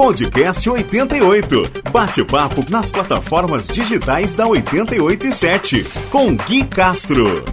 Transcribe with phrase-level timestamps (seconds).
[0.00, 1.90] Podcast 88.
[1.92, 5.84] Bate-papo nas plataformas digitais da 887.
[6.08, 7.44] Com Gui Castro.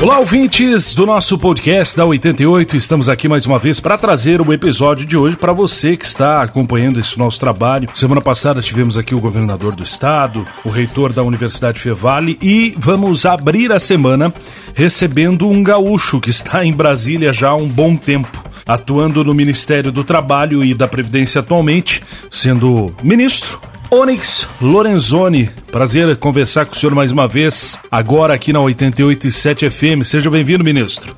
[0.00, 2.74] Olá, ouvintes do nosso podcast da 88.
[2.74, 6.40] Estamos aqui mais uma vez para trazer o episódio de hoje para você que está
[6.40, 7.86] acompanhando esse nosso trabalho.
[7.92, 13.26] Semana passada tivemos aqui o governador do estado, o reitor da Universidade Fevale e vamos
[13.26, 14.32] abrir a semana
[14.74, 19.90] recebendo um gaúcho que está em Brasília já há um bom tempo atuando no Ministério
[19.92, 23.60] do Trabalho e da Previdência atualmente, sendo ministro
[23.92, 30.04] Onyx Lorenzoni, prazer conversar com o senhor mais uma vez, agora aqui na 88.7 FM.
[30.04, 31.12] Seja bem-vindo, ministro.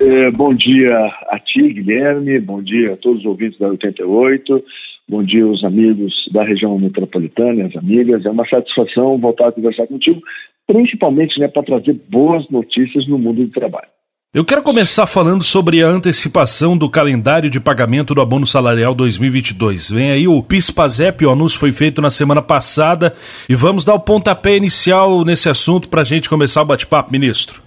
[0.00, 0.94] É, bom dia
[1.28, 4.64] a ti, Guilherme, bom dia a todos os ouvintes da 88,
[5.08, 8.24] bom dia aos amigos da região metropolitana, as amigas.
[8.24, 10.22] É uma satisfação voltar a conversar contigo,
[10.68, 13.88] principalmente né, para trazer boas notícias no mundo do trabalho.
[14.34, 19.90] Eu quero começar falando sobre a antecipação do calendário de pagamento do abono salarial 2022.
[19.90, 23.14] Vem aí o PIS-PASEP, o anúncio foi feito na semana passada
[23.48, 27.62] e vamos dar o pontapé inicial nesse assunto para a gente começar o bate-papo, ministro.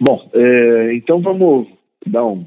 [0.00, 1.68] Bom, é, então vamos
[2.06, 2.46] dar um,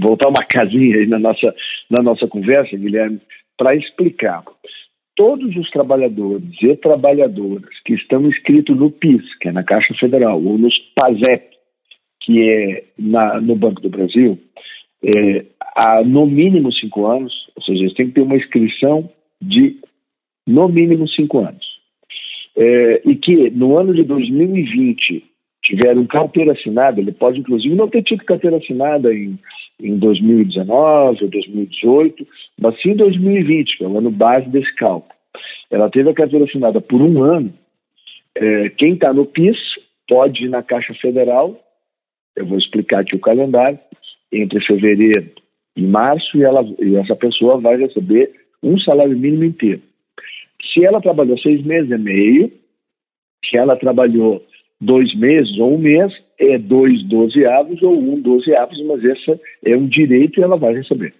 [0.00, 1.54] voltar uma casinha aí na nossa,
[1.90, 3.20] na nossa conversa, Guilherme,
[3.58, 4.42] para explicar.
[5.14, 10.42] Todos os trabalhadores e trabalhadoras que estão inscritos no PIS, que é na Caixa Federal,
[10.42, 11.55] ou nos PASEP,
[12.26, 14.36] que é na, no Banco do Brasil,
[15.02, 15.46] é,
[15.76, 19.08] há no mínimo cinco anos, ou seja, eles têm que ter uma inscrição
[19.40, 19.76] de
[20.44, 21.64] no mínimo cinco anos.
[22.56, 25.22] É, e que no ano de 2020
[25.62, 29.38] tiveram carteira assinada, ele pode inclusive não ter tido carteira assinada em,
[29.80, 32.26] em 2019 ou 2018,
[32.60, 35.14] mas sim em 2020, que é o ano base desse cálculo.
[35.70, 37.52] Ela teve a carteira assinada por um ano.
[38.34, 39.56] É, quem está no PIS
[40.08, 41.60] pode ir na Caixa Federal
[42.36, 43.78] eu vou explicar aqui o calendário,
[44.30, 45.30] entre fevereiro
[45.74, 48.30] e março, e, ela, e essa pessoa vai receber
[48.62, 49.82] um salário mínimo inteiro.
[50.72, 52.52] Se ela trabalhou seis meses, é meio.
[53.48, 54.44] Se ela trabalhou
[54.80, 59.86] dois meses ou um mês, é dois dozeavos ou um dozeavos, mas esse é um
[59.86, 61.14] direito e ela vai receber.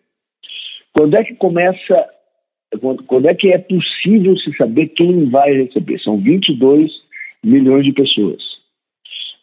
[0.96, 2.08] Quando é que começa,
[2.80, 5.98] quando, quando é que é possível se saber quem vai receber?
[6.00, 6.90] São 22
[7.44, 8.55] milhões de pessoas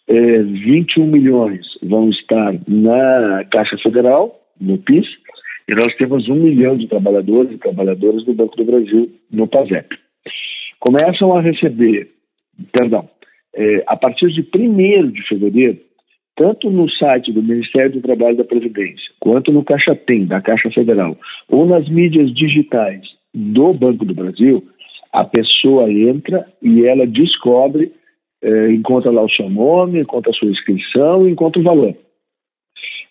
[0.08, 5.08] é, 21 milhões vão estar na Caixa Federal, no PIS,
[5.68, 9.96] e nós temos um milhão de trabalhadores e trabalhadoras do Banco do Brasil no PASEP.
[10.80, 12.10] Começam a receber,
[12.72, 13.10] perdão,
[13.56, 15.80] é, a partir de 1 de fevereiro,
[16.36, 20.42] tanto no site do Ministério do Trabalho e da Previdência, quanto no Caixa Tem, da
[20.42, 23.02] Caixa Federal, ou nas mídias digitais
[23.34, 24.68] do Banco do Brasil,
[25.14, 27.94] a pessoa entra e ela descobre
[28.44, 31.96] é, encontra lá o seu nome, encontra a sua inscrição encontra o valor.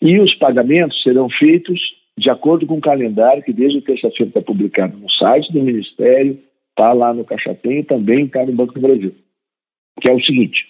[0.00, 1.80] E os pagamentos serão feitos
[2.18, 6.38] de acordo com o calendário que desde terça-feira está publicado no site do Ministério,
[6.70, 9.14] está lá no Caixa Tem e também está no Banco do Brasil.
[10.00, 10.66] Que é o seguinte: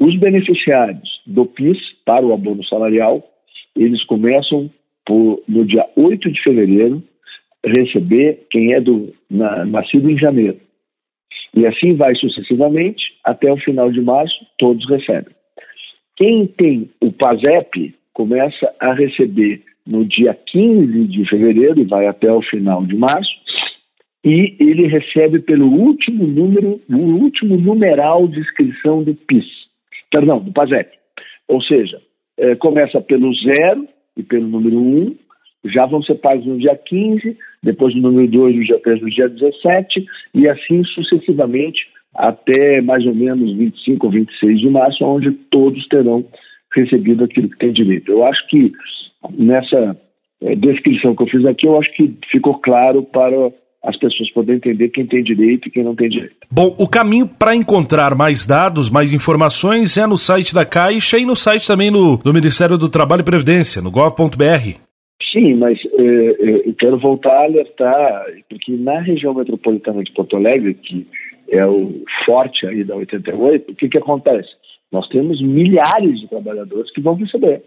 [0.00, 3.22] os beneficiários do PIS para o abono salarial,
[3.76, 4.70] eles começam
[5.04, 7.02] por, no dia 8 de fevereiro
[7.64, 10.58] receber quem é do, na, nascido em janeiro.
[11.54, 15.34] E assim vai sucessivamente, até o final de março, todos recebem.
[16.16, 22.32] Quem tem o PASEP começa a receber no dia 15 de fevereiro e vai até
[22.32, 23.30] o final de março,
[24.24, 29.46] e ele recebe pelo último número, o último numeral de inscrição do PIS,
[30.10, 30.90] perdão, do PASEP.
[31.46, 32.00] Ou seja,
[32.36, 33.86] é, começa pelo zero
[34.16, 35.16] e pelo número 1, um,
[35.66, 37.36] já vão ser pagos no dia 15,
[37.66, 41.80] depois no número 2, no dia 3, no dia 17, e assim sucessivamente
[42.14, 46.24] até mais ou menos 25 ou 26 de março, onde todos terão
[46.74, 48.10] recebido aquilo que tem direito.
[48.10, 48.72] Eu acho que
[49.38, 49.96] nessa
[50.42, 53.52] é, descrição que eu fiz aqui, eu acho que ficou claro para
[53.84, 56.34] as pessoas poderem entender quem tem direito e quem não tem direito.
[56.50, 61.26] Bom, o caminho para encontrar mais dados, mais informações é no site da Caixa e
[61.26, 64.85] no site também no, do Ministério do Trabalho e Previdência, no gov.br.
[65.36, 70.34] Sim, mas é, é, eu quero voltar a alertar, porque na região metropolitana de Porto
[70.34, 71.06] Alegre, que
[71.50, 71.92] é o
[72.24, 74.48] forte aí da 88, o que, que acontece?
[74.90, 77.62] Nós temos milhares de trabalhadores que vão receber.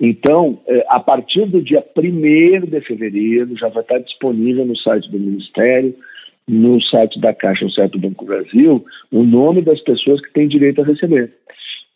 [0.00, 5.08] Então, é, a partir do dia 1 de fevereiro, já vai estar disponível no site
[5.08, 5.94] do Ministério,
[6.48, 10.48] no site da Caixa, no site do Banco Brasil, o nome das pessoas que têm
[10.48, 11.32] direito a receber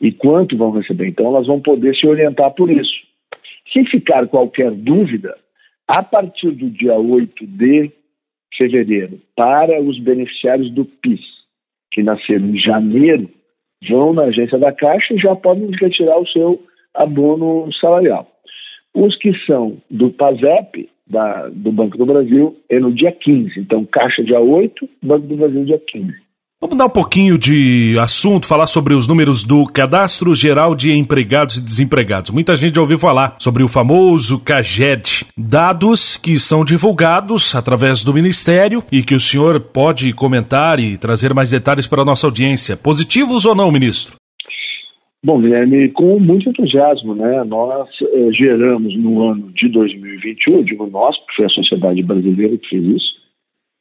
[0.00, 1.08] e quanto vão receber.
[1.08, 3.15] Então, elas vão poder se orientar por isso.
[3.72, 5.36] Se ficar qualquer dúvida,
[5.88, 7.90] a partir do dia 8 de
[8.56, 11.20] fevereiro, para os beneficiários do PIS,
[11.92, 13.28] que nasceram em janeiro,
[13.88, 16.62] vão na agência da Caixa e já podem retirar o seu
[16.94, 18.30] abono salarial.
[18.94, 23.60] Os que são do PASEP, da, do Banco do Brasil é no dia 15.
[23.60, 26.25] Então, Caixa dia 8, Banco do Brasil dia 15.
[26.66, 31.58] Vamos dar um pouquinho de assunto, falar sobre os números do Cadastro Geral de Empregados
[31.58, 32.32] e Desempregados.
[32.32, 38.12] Muita gente já ouviu falar sobre o famoso CAGED, dados que são divulgados através do
[38.12, 42.76] Ministério e que o senhor pode comentar e trazer mais detalhes para a nossa audiência.
[42.76, 44.16] Positivos ou não, ministro?
[45.24, 47.44] Bom, Guilherme, com muito entusiasmo, né?
[47.44, 52.68] Nós eh, geramos no ano de 2021, digo nós, porque foi a sociedade brasileira que
[52.68, 53.25] fez isso,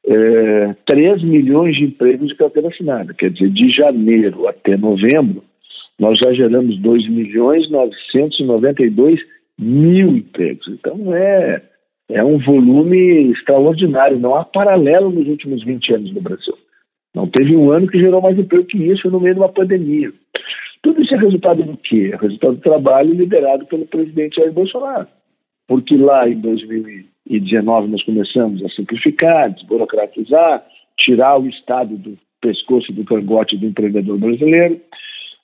[0.08, 3.14] é, 3 milhões de empregos de carteira assinada.
[3.14, 5.44] Quer dizer, de janeiro até novembro,
[6.00, 9.20] nós já geramos 2 milhões 992
[9.58, 10.68] mil empregos.
[10.68, 11.62] Então é,
[12.10, 14.20] é um volume extraordinário.
[14.20, 16.56] Não há paralelo nos últimos 20 anos no Brasil.
[17.14, 20.12] Não teve um ano que gerou mais emprego que isso no meio de uma pandemia.
[20.84, 22.12] Tudo isso é resultado do quê?
[22.14, 25.08] É resultado do trabalho liderado pelo presidente Jair Bolsonaro.
[25.68, 30.66] Porque lá em 2000 2019 nós começamos a simplificar, desburocratizar,
[30.98, 34.80] tirar o Estado do pescoço do cangote do empreendedor brasileiro.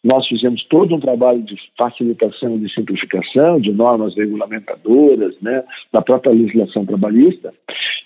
[0.04, 6.34] Nós fizemos todo um trabalho de facilitação de simplificação de normas regulamentadoras, né, da própria
[6.34, 7.54] legislação trabalhista,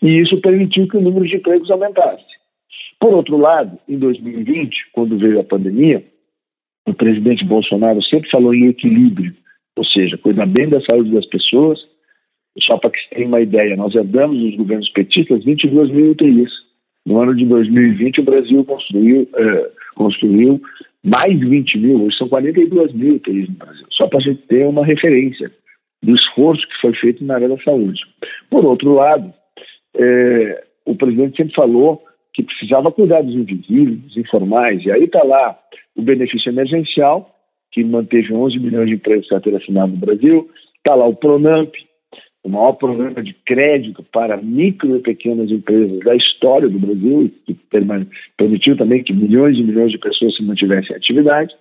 [0.02, 2.26] e isso permitiu que o número de empregos aumentasse.
[3.00, 6.04] Por outro lado, em 2020, quando veio a pandemia,
[6.86, 9.34] o presidente Bolsonaro sempre falou em equilíbrio,
[9.78, 11.80] ou seja, cuidar bem da saúde das pessoas,
[12.64, 16.50] só para que você tenha uma ideia, nós herdamos dos governos petistas 22 mil UTIs.
[17.06, 20.62] No ano de 2020, o Brasil construiu, é, construiu
[21.04, 24.42] mais de 20 mil, hoje são 42 mil UTIs no Brasil, só para a gente
[24.48, 25.52] ter uma referência
[26.02, 28.00] do esforço que foi feito na área da saúde.
[28.50, 29.32] Por outro lado,
[29.96, 32.02] é, o presidente sempre falou
[32.34, 35.58] que precisava cuidar dos invisíveis, dos informais, e aí está lá
[35.96, 37.32] o benefício emergencial,
[37.72, 41.74] que manteve 11 milhões de empregos carteira assinada no Brasil, está lá o PRONAMP,
[42.46, 47.58] o maior programa de crédito para micro e pequenas empresas da história do Brasil, que
[48.38, 51.52] permitiu também que milhões e milhões de pessoas se mantivessem em atividade.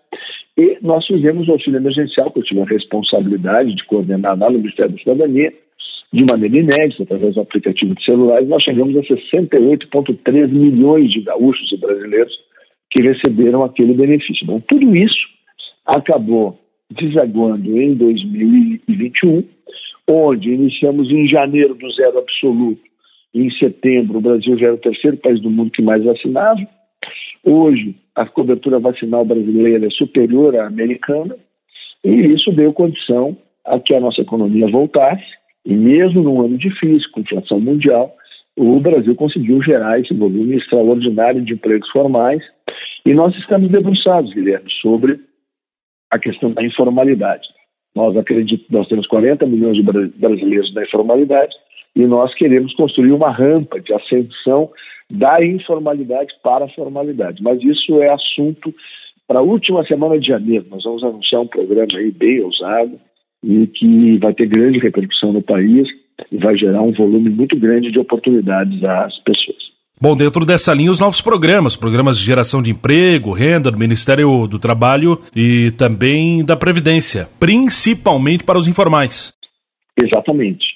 [0.58, 4.58] E nós fizemos o auxílio emergencial, que eu tive a responsabilidade de coordenar lá no
[4.58, 5.54] Ministério da Cidadania,
[6.12, 11.72] de maneira inédita, através do aplicativo de celulares, nós chegamos a 68,3 milhões de gaúchos
[11.72, 12.32] e brasileiros
[12.90, 14.46] que receberam aquele benefício.
[14.46, 15.26] Bom, tudo isso
[15.86, 16.60] acabou
[16.90, 19.44] desaguando em 2021
[20.08, 22.82] onde iniciamos em janeiro do zero absoluto,
[23.34, 26.60] em setembro o Brasil já era o terceiro país do mundo que mais vacinava.
[27.42, 31.36] Hoje, a cobertura vacinal brasileira é superior à americana,
[32.04, 35.24] e isso deu condição a que a nossa economia voltasse,
[35.64, 38.14] e mesmo num ano difícil, com inflação mundial,
[38.56, 42.42] o Brasil conseguiu gerar esse volume extraordinário de empregos formais,
[43.04, 45.20] e nós estamos debruçados, Guilherme, sobre
[46.10, 47.48] a questão da informalidade.
[47.94, 51.54] Nós acreditamos, nós temos 40 milhões de brasileiros na informalidade
[51.94, 54.70] e nós queremos construir uma rampa de ascensão
[55.10, 57.42] da informalidade para a formalidade.
[57.42, 58.74] Mas isso é assunto
[59.28, 60.66] para a última semana de janeiro.
[60.70, 62.98] Nós vamos anunciar um programa aí bem ousado
[63.42, 65.86] e que vai ter grande repercussão no país
[66.32, 69.63] e vai gerar um volume muito grande de oportunidades às pessoas.
[70.00, 74.46] Bom, dentro dessa linha, os novos programas, programas de geração de emprego, renda do Ministério
[74.46, 79.32] do Trabalho e também da Previdência, principalmente para os informais.
[79.96, 80.66] Exatamente.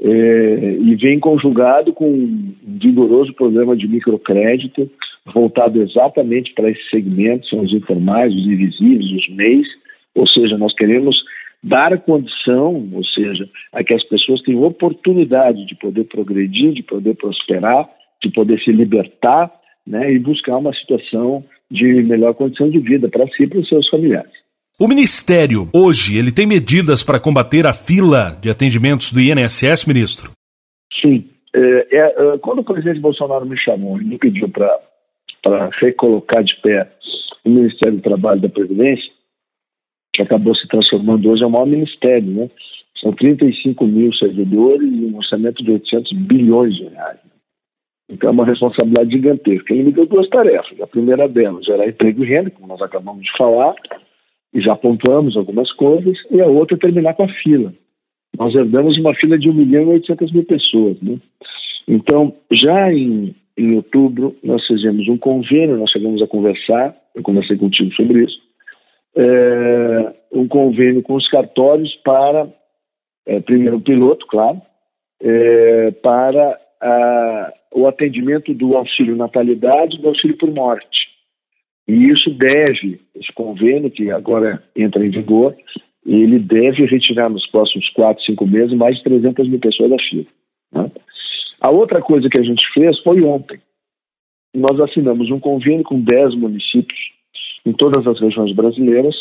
[0.00, 4.90] É, e vem conjugado com um vigoroso programa de microcrédito
[5.32, 9.68] voltado exatamente para esse segmento, são os informais, os invisíveis, os MEIs,
[10.14, 11.16] ou seja, nós queremos
[11.62, 17.14] dar condição, ou seja, a que as pessoas tenham oportunidade de poder progredir, de poder
[17.14, 17.88] prosperar
[18.22, 19.50] de poder se libertar
[19.86, 23.68] né, e buscar uma situação de melhor condição de vida para si e para os
[23.68, 24.32] seus familiares.
[24.78, 30.30] O Ministério, hoje, ele tem medidas para combater a fila de atendimentos do INSS, ministro?
[31.00, 31.28] Sim.
[31.54, 36.54] É, é, é, quando o presidente Bolsonaro me chamou e me pediu para recolocar de
[36.62, 36.90] pé
[37.44, 39.10] o Ministério do Trabalho da Previdência,
[40.14, 42.50] que acabou se transformando hoje em é o maior ministério, né?
[43.00, 47.18] São 35 mil servidores e um orçamento de 800 bilhões de reais.
[48.12, 49.72] Então é uma responsabilidade gigantesca.
[49.72, 50.78] Ele me deu duas tarefas.
[50.80, 53.74] A primeira delas, gerar emprego e renda, como nós acabamos de falar,
[54.52, 57.72] e já pontuamos algumas coisas, e a outra é terminar com a fila.
[58.38, 61.00] Nós herdamos uma fila de 1 milhão e 800 mil pessoas.
[61.00, 61.18] Né?
[61.88, 67.56] Então, já em, em outubro, nós fizemos um convênio, nós chegamos a conversar, eu conversei
[67.56, 68.38] contigo sobre isso,
[69.16, 72.46] é, um convênio com os cartórios para,
[73.26, 74.60] é, primeiro, o piloto, claro,
[75.22, 81.12] é, para a, o atendimento do auxílio natalidade e do auxílio por morte.
[81.88, 85.56] E isso deve, esse convênio que agora entra em vigor,
[86.06, 90.26] ele deve retirar nos próximos quatro, cinco meses mais de 300 mil pessoas da fila.
[90.72, 90.90] Né?
[91.60, 93.60] A outra coisa que a gente fez foi ontem.
[94.54, 96.98] Nós assinamos um convênio com 10 municípios
[97.64, 99.14] em todas as regiões brasileiras.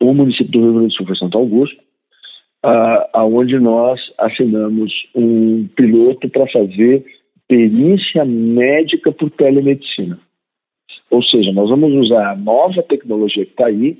[0.00, 1.76] O município do Rio Grande do Sul foi Santo Augusto,
[3.12, 7.04] aonde uh, nós assinamos um piloto para fazer
[7.48, 10.18] perícia médica por telemedicina.
[11.10, 13.98] Ou seja, nós vamos usar a nova tecnologia que está aí.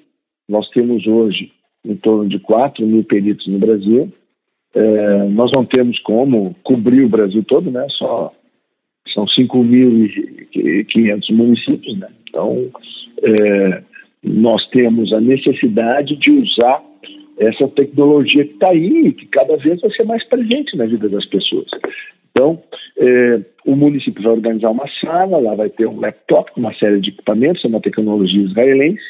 [0.49, 1.50] Nós temos hoje
[1.85, 4.12] em torno de 4 mil peritos no Brasil.
[4.75, 7.87] É, nós não temos como cobrir o Brasil todo, né?
[7.90, 8.33] Só
[9.14, 12.09] são 5.500 municípios, né?
[12.28, 12.71] Então,
[13.23, 13.83] é,
[14.23, 16.83] nós temos a necessidade de usar
[17.38, 21.25] essa tecnologia que está aí que cada vez vai ser mais presente na vida das
[21.26, 21.69] pessoas.
[22.30, 22.62] Então,
[22.97, 27.00] é, o município vai organizar uma sala, lá vai ter um laptop com uma série
[27.00, 29.02] de equipamentos, é uma tecnologia israelense,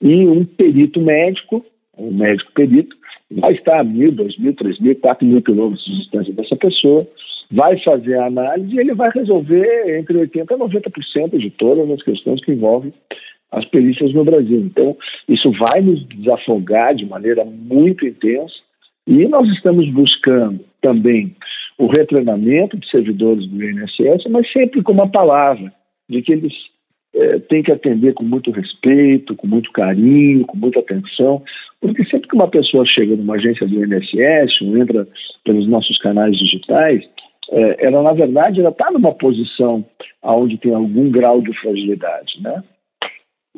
[0.00, 1.64] e um perito médico,
[1.96, 2.96] um médico perito,
[3.30, 7.06] vai estar a mil, dois mil, três mil, quatro mil quilômetros de distância dessa pessoa,
[7.50, 12.02] vai fazer a análise e ele vai resolver entre 80% a 90% de todas as
[12.02, 12.92] questões que envolvem
[13.50, 14.60] as perícias no Brasil.
[14.60, 14.96] Então,
[15.28, 18.54] isso vai nos desafogar de maneira muito intensa
[19.06, 21.34] e nós estamos buscando também
[21.78, 25.72] o retreinamento de servidores do INSS, mas sempre com uma palavra
[26.08, 26.52] de que eles
[27.14, 31.42] é, têm que atender com muito respeito, com muito carinho, com muita atenção,
[31.80, 35.06] porque sempre que uma pessoa chega numa agência do INSS ou entra
[35.44, 37.02] pelos nossos canais digitais,
[37.50, 39.84] é, ela na verdade ela está numa posição
[40.22, 42.62] onde tem algum grau de fragilidade, né?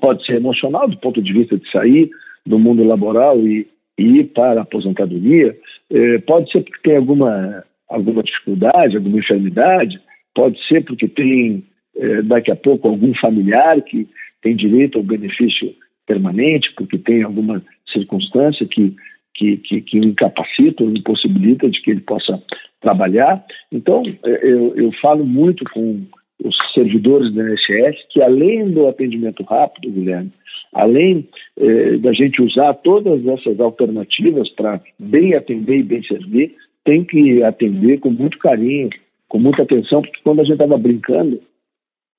[0.00, 2.11] Pode ser emocional do ponto de vista de sair
[2.47, 3.67] do mundo laboral e,
[3.99, 5.57] e ir para a aposentadoria,
[5.91, 10.00] é, pode ser porque tem alguma alguma dificuldade, alguma enfermidade,
[10.35, 11.64] pode ser porque tem
[11.97, 14.09] é, daqui a pouco algum familiar que
[14.40, 15.75] tem direito ao benefício
[16.06, 18.94] permanente, porque tem alguma circunstância que,
[19.35, 22.42] que, que, que incapacita ou impossibilita de que ele possa
[22.80, 23.44] trabalhar.
[23.70, 26.00] Então, é, eu, eu falo muito com
[26.42, 30.32] os servidores da INSS que, além do atendimento rápido, Guilherme,
[30.73, 31.28] além
[31.59, 36.54] eh, da gente usar todas essas alternativas para bem atender e bem servir,
[36.90, 38.90] tem que atender com muito carinho,
[39.28, 41.40] com muita atenção, porque quando a gente estava brincando,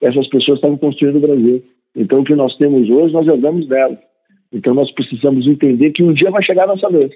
[0.02, 1.62] essas pessoas estavam construindo o Brasil.
[1.94, 4.00] Então, o que nós temos hoje, nós herdamos dela.
[4.54, 7.12] Então, nós precisamos entender que um dia vai chegar a nossa vez.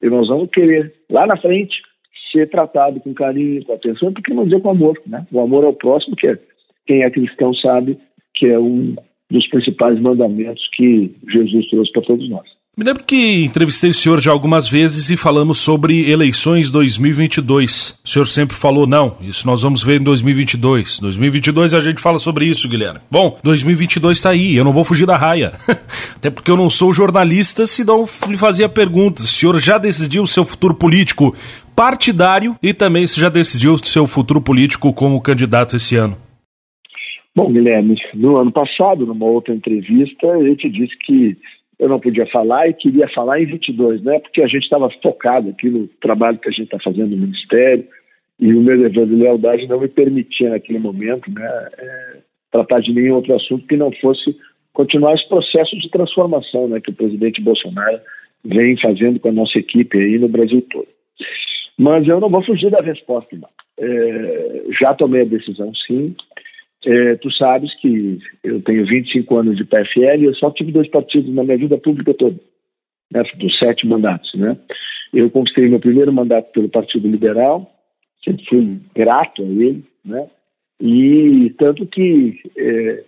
[0.00, 1.82] E nós vamos querer, lá na frente,
[2.30, 4.96] ser tratado com carinho, com atenção, porque não dizer com amor.
[5.04, 5.26] Né?
[5.32, 6.38] O amor ao próximo, que é,
[6.86, 7.98] quem é cristão sabe
[8.34, 8.94] que é um
[9.28, 12.59] dos principais mandamentos que Jesus trouxe para todos nós.
[12.78, 18.00] Me lembro que entrevistei o senhor já algumas vezes e falamos sobre eleições 2022.
[18.04, 21.00] O senhor sempre falou, não, isso nós vamos ver em 2022.
[21.00, 23.00] 2022 a gente fala sobre isso, Guilherme.
[23.10, 25.52] Bom, 2022 está aí, eu não vou fugir da raia.
[26.14, 29.24] Até porque eu não sou jornalista, se não lhe fazia perguntas.
[29.24, 31.34] O senhor já decidiu o seu futuro político
[31.74, 36.16] partidário e também se já decidiu o seu futuro político como candidato esse ano?
[37.34, 41.36] Bom, Guilherme, no ano passado, numa outra entrevista, eu te disse que
[41.80, 44.20] eu não podia falar e queria falar em 22, né?
[44.20, 47.88] Porque a gente estava focado aqui no trabalho que a gente está fazendo no Ministério
[48.38, 52.16] e o meu dever de lealdade não me permitia naquele momento, né, é,
[52.50, 54.36] tratar de nenhum outro assunto que não fosse
[54.72, 58.00] continuar esse processo de transformação, né, que o presidente Bolsonaro
[58.44, 60.88] vem fazendo com a nossa equipe aí no Brasil todo.
[61.78, 63.36] Mas eu não vou fugir da resposta.
[63.78, 66.14] É, já tomei a decisão, sim.
[66.86, 70.88] É, tu sabes que eu tenho 25 anos de PFL e eu só tive dois
[70.88, 72.38] partidos na minha vida pública toda,
[73.12, 74.32] né, dos sete mandatos.
[74.34, 74.56] Né?
[75.12, 77.70] Eu conquistei meu primeiro mandato pelo Partido Liberal,
[78.24, 80.26] sempre fui grato a ele, né?
[80.80, 83.04] e tanto que, é,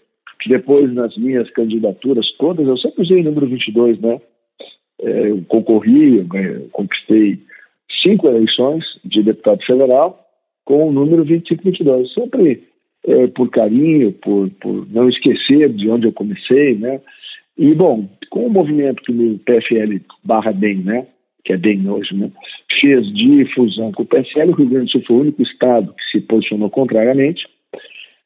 [0.46, 4.20] depois nas minhas candidaturas todas, eu sempre usei o número 22, né?
[5.00, 7.38] É, eu concorri, eu conquistei
[8.02, 10.22] cinco eleições de deputado federal
[10.64, 12.12] com o número 2522.
[12.12, 12.71] Sempre
[13.06, 17.00] é, por carinho, por, por não esquecer de onde eu comecei, né?
[17.56, 21.06] E, bom, com o movimento que o PFL barra DEM, né?
[21.44, 22.30] Que é DEM hoje, né?
[22.80, 25.92] Fez de fusão com o PSL, o Rio Grande do Sul foi o único estado
[25.92, 27.46] que se posicionou contrariamente.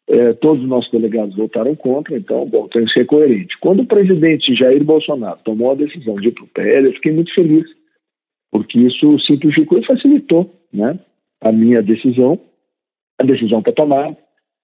[0.09, 3.59] É, todos os nossos delegados votaram contra, então, bom, tem que ser coerente.
[3.59, 7.13] Quando o presidente Jair Bolsonaro tomou a decisão de ir para o PL, eu fiquei
[7.13, 7.67] muito feliz,
[8.53, 10.97] porque isso simplificou e facilitou né,
[11.41, 12.39] a minha decisão.
[13.19, 14.17] A decisão está tomada,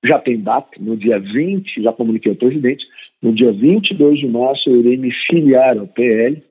[0.04, 2.84] já tem data, no dia 20, já comuniquei ao presidente,
[3.22, 6.42] no dia 22 de março eu irei me filiar ao PL.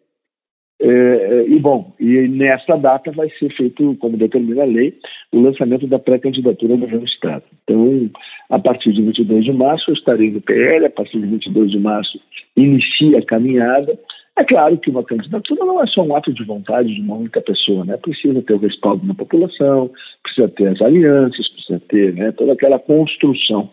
[0.83, 4.97] É, é, e bom, e nessa data vai ser feito, como determina a lei,
[5.31, 7.43] o lançamento da pré-candidatura do governo do Estado.
[7.63, 8.09] Então,
[8.49, 11.79] a partir de 22 de março eu estarei no PL, a partir de 22 de
[11.79, 12.19] março
[12.57, 13.97] inicia a caminhada.
[14.41, 17.39] É claro que uma candidatura não é só um ato de vontade de uma única
[17.41, 17.95] pessoa, né?
[17.97, 19.91] Precisa ter o respaldo da população,
[20.23, 23.69] precisa ter as alianças, precisa ter né, toda aquela construção.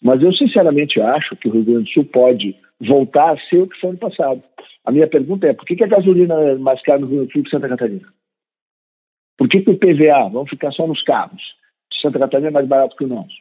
[0.00, 3.68] Mas eu sinceramente acho que o Rio Grande do Sul pode voltar a ser o
[3.68, 4.42] que foi no passado.
[4.86, 7.28] A minha pergunta é: por que, que a gasolina é mais cara no Rio Grande
[7.28, 8.08] do Sul que Santa Catarina?
[9.36, 11.42] Por que, que o PVA, vamos ficar só nos carros,
[12.00, 13.36] Santa Catarina é mais barato que o nosso?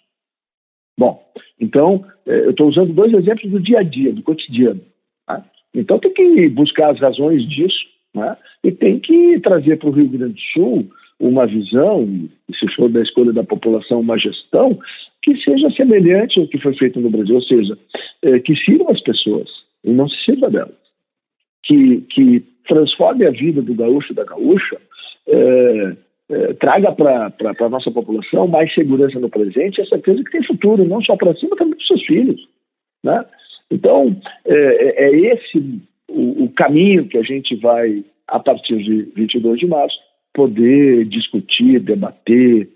[1.00, 1.24] Bom,
[1.58, 4.82] então, eh, eu estou usando dois exemplos do dia a dia, do cotidiano.
[5.26, 5.46] Tá?
[5.76, 8.36] Então, tem que buscar as razões disso né?
[8.64, 10.90] e tem que trazer para o Rio Grande do Sul
[11.20, 12.08] uma visão,
[12.60, 14.78] se for da escolha da população, uma gestão
[15.22, 17.78] que seja semelhante ao que foi feito no Brasil, ou seja,
[18.22, 19.50] eh, que sirva as pessoas
[19.84, 20.76] e não se sirva delas.
[21.64, 24.78] Que, que transforme a vida do gaúcho e da gaúcha
[25.28, 25.96] é,
[26.30, 30.44] é, traga para a nossa população mais segurança no presente e a certeza que tem
[30.44, 32.48] futuro, não só para si, mas também para os seus filhos.
[33.04, 33.26] Né?
[33.72, 39.60] Então, é, é esse o, o, caminho que a gente vai, a partir de 22
[39.60, 39.98] de março,
[40.34, 42.70] poder discutir, debater,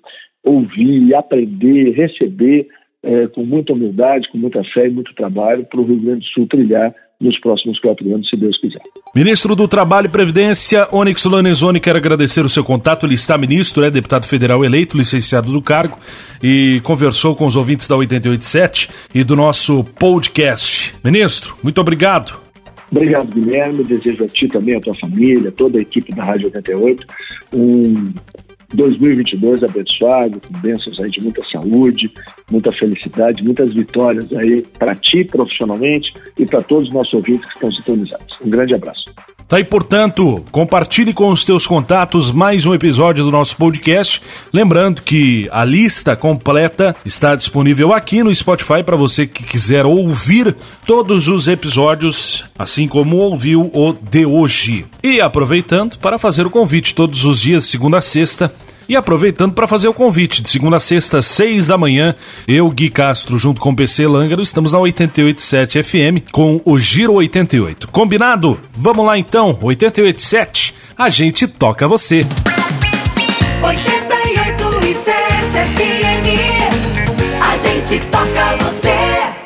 [0.44, 2.68] ouvir, aprender, receber
[3.04, 6.26] é, com muita humildade, com muita fé e muito trabalho para o Rio Grande do
[6.34, 8.82] Sul trilhar nos próximos quatro anos, se Deus quiser.
[9.14, 13.06] Ministro do Trabalho e Previdência, Onyx Lanezoni, quero agradecer o seu contato.
[13.06, 15.98] Ele está ministro, é deputado federal eleito, licenciado do cargo
[16.42, 20.96] e conversou com os ouvintes da 887 e do nosso podcast.
[21.04, 22.40] Ministro, muito obrigado.
[22.90, 23.84] Obrigado, Guilherme.
[23.84, 27.06] Desejo a ti também, a tua família, toda a equipe da Rádio 88,
[27.54, 27.94] um
[28.74, 32.12] 2022 abençoado, com bênçãos aí de muita saúde,
[32.52, 37.56] muita felicidade, muitas vitórias aí para ti profissionalmente e para todos os nossos ouvintes que
[37.56, 38.38] estão sintonizados.
[38.44, 39.06] Um grande abraço.
[39.50, 44.22] Tá aí, portanto, compartilhe com os teus contatos mais um episódio do nosso podcast.
[44.54, 50.56] Lembrando que a lista completa está disponível aqui no Spotify para você que quiser ouvir
[50.86, 54.86] todos os episódios, assim como ouviu o de hoje.
[55.04, 58.54] E aproveitando para fazer o convite todos os dias, segunda a sexta,
[58.90, 62.16] e aproveitando para fazer o convite, de segunda a sexta, seis da manhã,
[62.48, 67.88] eu, Gui Castro, junto com PC Lângaro, estamos na 88.7 FM com o Giro 88.
[67.90, 68.60] Combinado?
[68.74, 72.22] Vamos lá então, 88.7, a gente toca você.
[73.62, 76.26] 88.7 FM,
[77.42, 79.39] a gente toca você.